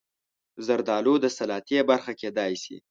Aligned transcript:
زردالو 0.65 1.13
د 1.23 1.25
سلاد 1.37 1.69
برخه 1.89 2.11
کېدای 2.21 2.53
شي. 2.63 2.75